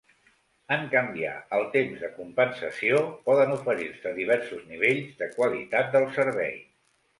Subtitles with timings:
[0.75, 6.61] En canviar el temps de compensació, poden oferir-se diversos nivells de qualitat del servei.